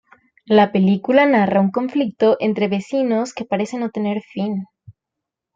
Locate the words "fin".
4.23-4.65